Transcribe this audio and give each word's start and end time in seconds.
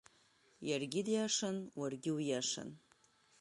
Иаргьы 0.69 1.01
диашан, 1.07 1.57
уаргьы 1.79 2.11
уиашан! 2.17 2.69